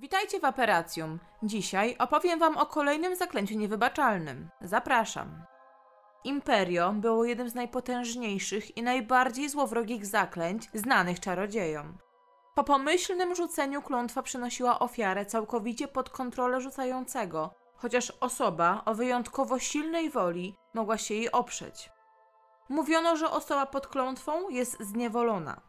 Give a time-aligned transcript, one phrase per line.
[0.00, 1.18] Witajcie w Aperacjum.
[1.42, 4.48] Dzisiaj opowiem Wam o kolejnym zaklęciu niewybaczalnym.
[4.60, 5.44] Zapraszam.
[6.24, 11.98] Imperio było jednym z najpotężniejszych i najbardziej złowrogich zaklęć znanych czarodziejom.
[12.54, 20.10] Po pomyślnym rzuceniu klątwa przynosiła ofiarę całkowicie pod kontrolę rzucającego, chociaż osoba o wyjątkowo silnej
[20.10, 21.90] woli mogła się jej oprzeć.
[22.68, 25.60] Mówiono, że osoba pod klątwą jest zniewolona.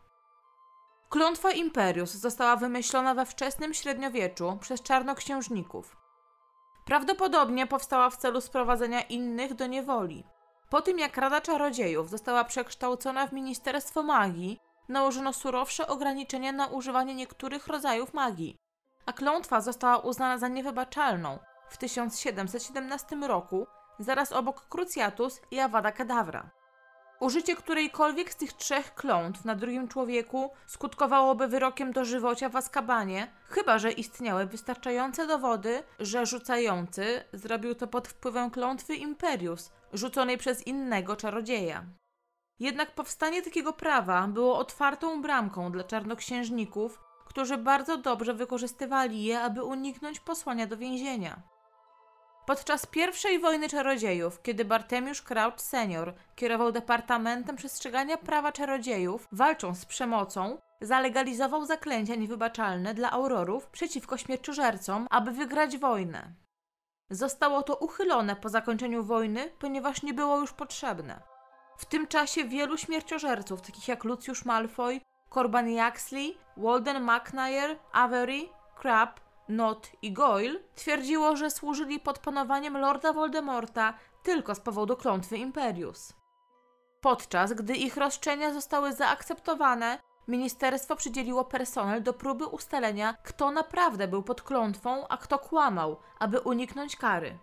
[1.09, 5.97] Klątwa Imperius została wymyślona we wczesnym średniowieczu przez czarnoksiężników.
[6.85, 10.23] Prawdopodobnie powstała w celu sprowadzenia innych do niewoli.
[10.69, 14.59] Po tym jak Rada Czarodziejów została przekształcona w Ministerstwo Magii,
[14.89, 18.57] nałożono surowsze ograniczenia na używanie niektórych rodzajów magii,
[19.05, 21.39] a klątwa została uznana za niewybaczalną
[21.69, 23.67] w 1717 roku,
[23.99, 26.58] zaraz obok Cruciatus i Avada Kedavra.
[27.19, 33.79] Użycie którejkolwiek z tych trzech klątw na drugim człowieku skutkowałoby wyrokiem dożywocia w Azkabanie, chyba
[33.79, 41.15] że istniały wystarczające dowody, że rzucający zrobił to pod wpływem klątwy Imperius, rzuconej przez innego
[41.15, 41.85] czarodzieja.
[42.59, 49.63] Jednak powstanie takiego prawa było otwartą bramką dla czarnoksiężników, którzy bardzo dobrze wykorzystywali je, aby
[49.63, 51.41] uniknąć posłania do więzienia.
[52.49, 59.85] Podczas pierwszej wojny czarodziejów, kiedy Bartemiusz Crouch senior kierował Departamentem Przestrzegania Prawa Czarodziejów, walcząc z
[59.85, 66.33] przemocą, zalegalizował zaklęcia niewybaczalne dla aurorów przeciwko śmierciożercom, aby wygrać wojnę.
[67.09, 71.21] Zostało to uchylone po zakończeniu wojny, ponieważ nie było już potrzebne.
[71.77, 75.01] W tym czasie wielu śmierciożerców, takich jak Lucius Malfoy,
[75.33, 78.41] Corban Yaxley, Walden McNair, Avery,
[78.81, 85.37] Crab, Not i Goyle twierdziło, że służyli pod panowaniem Lorda Voldemorta tylko z powodu klątwy
[85.37, 86.13] Imperius.
[87.01, 94.23] Podczas gdy ich roszczenia zostały zaakceptowane, ministerstwo przydzieliło personel do próby ustalenia, kto naprawdę był
[94.23, 97.39] pod klątwą, a kto kłamał, aby uniknąć kary.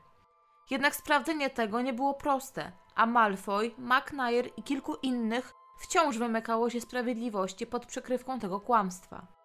[0.71, 6.81] Jednak sprawdzenie tego nie było proste, a Malfoy, McNair i kilku innych wciąż wymykało się
[6.81, 9.36] sprawiedliwości pod przykrywką tego kłamstwa.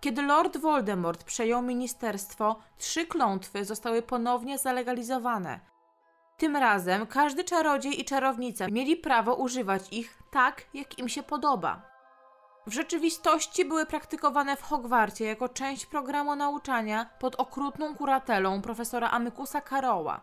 [0.00, 5.60] Kiedy Lord Voldemort przejął ministerstwo, trzy klątwy zostały ponownie zalegalizowane.
[6.36, 11.82] Tym razem każdy czarodziej i czarownica mieli prawo używać ich tak, jak im się podoba.
[12.66, 19.60] W rzeczywistości były praktykowane w Hogwarcie jako część programu nauczania pod okrutną kuratelą profesora Amykusa
[19.60, 20.20] Caroła.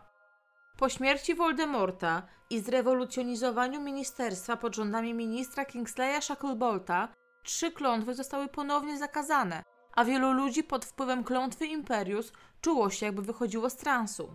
[0.78, 7.08] Po śmierci Voldemorta i zrewolucjonizowaniu ministerstwa pod rządami ministra Kingsleya Shacklebolta
[7.46, 9.62] trzy klątwy zostały ponownie zakazane,
[9.92, 14.28] a wielu ludzi pod wpływem klątwy Imperius czuło się, jakby wychodziło z transu.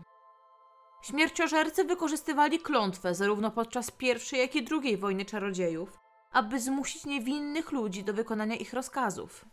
[1.03, 5.99] Śmierciożercy wykorzystywali klątwę zarówno podczas pierwszej, jak i drugiej wojny czarodziejów,
[6.31, 9.45] aby zmusić niewinnych ludzi do wykonania ich rozkazów.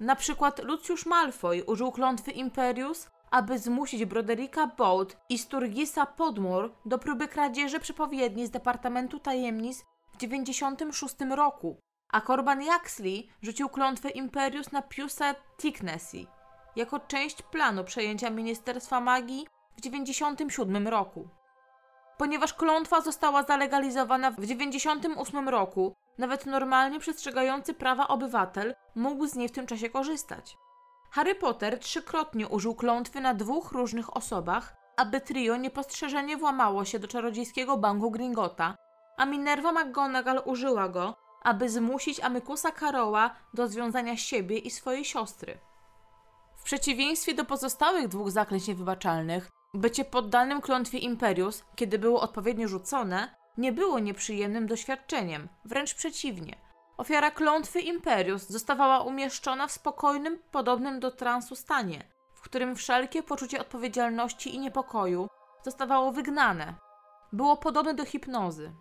[0.00, 6.98] Na przykład Lucius Malfoy użył klątwy Imperius, aby zmusić Broderika Bolt i Sturgisa Podmore do
[6.98, 9.84] próby kradzieży przepowiedni z Departamentu Tajemnic
[10.14, 11.80] w 96 roku,
[12.10, 16.26] a Corban Yaxley rzucił klątwę Imperius na Piusa Thicknessy
[16.76, 19.46] jako część planu przejęcia Ministerstwa Magii
[19.76, 21.28] w 97 roku.
[22.18, 29.48] Ponieważ klątwa została zalegalizowana w 98 roku, nawet normalnie przestrzegający prawa obywatel mógł z niej
[29.48, 30.56] w tym czasie korzystać.
[31.10, 37.08] Harry Potter trzykrotnie użył klątwy na dwóch różnych osobach, aby trio niepostrzeżenie włamało się do
[37.08, 38.76] czarodziejskiego banku Gringota,
[39.16, 41.14] a Minerva McGonagall użyła go,
[41.48, 45.58] aby zmusić Amykusa Karoła do związania siebie i swojej siostry.
[46.56, 53.34] W przeciwieństwie do pozostałych dwóch zaklęć niewybaczalnych, bycie poddanym klątwie Imperius, kiedy było odpowiednio rzucone,
[53.58, 56.56] nie było nieprzyjemnym doświadczeniem, wręcz przeciwnie.
[56.96, 62.04] Ofiara klątwy Imperius zostawała umieszczona w spokojnym, podobnym do transu stanie,
[62.34, 65.28] w którym wszelkie poczucie odpowiedzialności i niepokoju
[65.64, 66.74] zostawało wygnane.
[67.32, 68.72] Było podobne do hipnozy.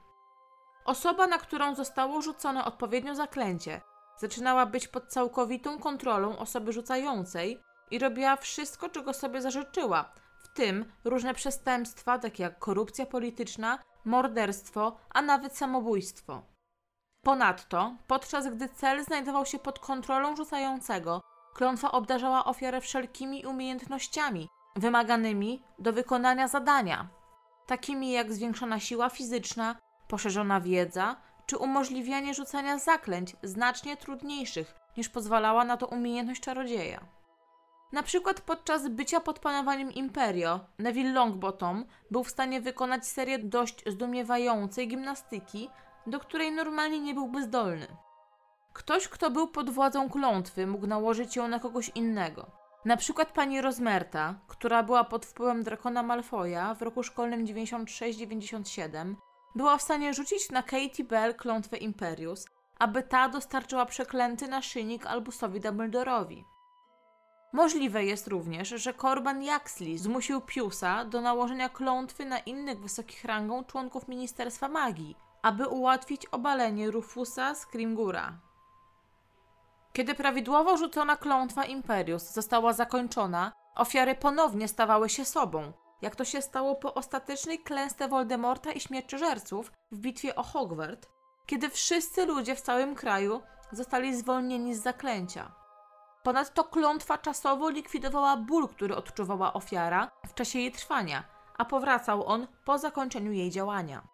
[0.87, 3.81] Osoba, na którą zostało rzucone odpowiednio zaklęcie,
[4.17, 7.61] zaczynała być pod całkowitą kontrolą osoby rzucającej
[7.91, 10.13] i robiła wszystko, czego sobie zażyczyła,
[10.43, 16.41] w tym różne przestępstwa, takie jak korupcja polityczna, morderstwo, a nawet samobójstwo.
[17.23, 21.21] Ponadto, podczas gdy cel znajdował się pod kontrolą rzucającego,
[21.53, 27.07] klątwa obdarzała ofiarę wszelkimi umiejętnościami wymaganymi do wykonania zadania,
[27.65, 29.75] takimi jak zwiększona siła fizyczna,
[30.07, 31.15] poszerzona wiedza
[31.45, 37.17] czy umożliwianie rzucania zaklęć znacznie trudniejszych niż pozwalała na to umiejętność czarodzieja.
[37.91, 43.83] Na przykład podczas bycia pod panowaniem Imperio, Neville Longbottom był w stanie wykonać serię dość
[43.89, 45.69] zdumiewającej gimnastyki,
[46.07, 47.87] do której normalnie nie byłby zdolny.
[48.73, 52.51] Ktoś, kto był pod władzą klątwy, mógł nałożyć ją na kogoś innego.
[52.85, 59.15] Na przykład pani Rozmerta, która była pod wpływem Drakona Malfoya w roku szkolnym 96-97,
[59.57, 62.45] była w stanie rzucić na Katie Bell klątwę Imperius,
[62.79, 66.45] aby ta dostarczyła przeklęty naszyjnik Albusowi Dumbledorowi.
[67.53, 73.63] Możliwe jest również, że Corban Yaxley zmusił Piusa do nałożenia klątwy na innych wysokich rangą
[73.63, 78.39] członków Ministerstwa Magii, aby ułatwić obalenie Rufusa Scrimgura.
[79.93, 86.41] Kiedy prawidłowo rzucona klątwa Imperius została zakończona, ofiary ponownie stawały się sobą, jak to się
[86.41, 91.07] stało po ostatecznej klęsce Voldemorta i śmierciożerców w bitwie o Hogwart,
[91.45, 93.41] kiedy wszyscy ludzie w całym kraju
[93.71, 95.51] zostali zwolnieni z zaklęcia.
[96.23, 101.23] Ponadto klątwa czasowo likwidowała ból, który odczuwała ofiara w czasie jej trwania,
[101.57, 104.07] a powracał on po zakończeniu jej działania.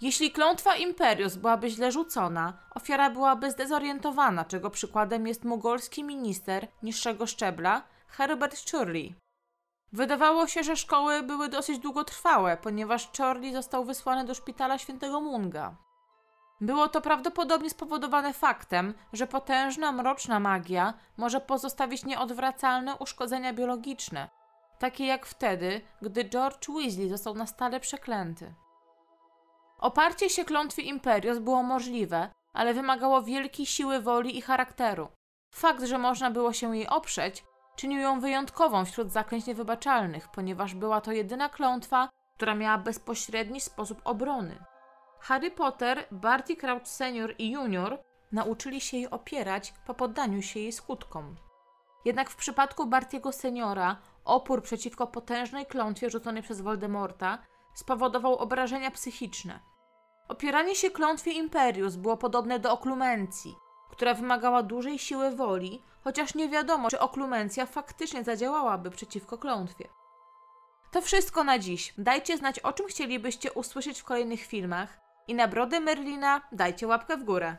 [0.00, 7.26] Jeśli klątwa Imperius byłaby źle rzucona, ofiara byłaby zdezorientowana, czego przykładem jest mugolski minister niższego
[7.26, 9.14] szczebla Herbert Churley.
[9.92, 15.76] Wydawało się, że szkoły były dosyć długotrwałe, ponieważ Chorley został wysłany do szpitala świętego Munga.
[16.60, 24.28] Było to prawdopodobnie spowodowane faktem, że potężna, mroczna magia może pozostawić nieodwracalne uszkodzenia biologiczne,
[24.78, 28.54] takie jak wtedy, gdy George Weasley został na stale przeklęty.
[29.78, 35.08] Oparcie się klątwie Imperius było możliwe, ale wymagało wielkiej siły woli i charakteru.
[35.54, 37.44] Fakt, że można było się jej oprzeć,
[37.78, 44.00] czynił ją wyjątkową wśród zaklęć niewybaczalnych, ponieważ była to jedyna klątwa, która miała bezpośredni sposób
[44.04, 44.64] obrony.
[45.20, 47.98] Harry Potter, Barty Crouch senior i junior
[48.32, 51.36] nauczyli się jej opierać po poddaniu się jej skutkom.
[52.04, 57.38] Jednak w przypadku Bartiego seniora opór przeciwko potężnej klątwie rzuconej przez Voldemorta
[57.74, 59.60] spowodował obrażenia psychiczne.
[60.28, 63.54] Opieranie się klątwie Imperius było podobne do oklumencji,
[63.88, 69.88] która wymagała dużej siły woli, chociaż nie wiadomo, czy oklumencja faktycznie zadziałałaby przeciwko klątwie.
[70.90, 71.94] To wszystko na dziś.
[71.98, 74.98] Dajcie znać, o czym chcielibyście usłyszeć w kolejnych filmach
[75.28, 77.56] i na brodę Merlina dajcie łapkę w górę.